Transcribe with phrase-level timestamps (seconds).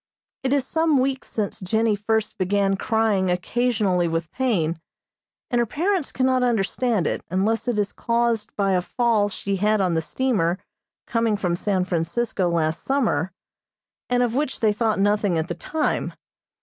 [0.41, 4.79] It is some weeks since Jennie first began crying occasionally with pain,
[5.51, 9.79] and her parents cannot understand it, unless it is caused by a fall she had
[9.79, 10.57] on the steamer
[11.05, 13.31] coming from San Francisco last summer,
[14.09, 16.15] and of which they thought nothing at the time.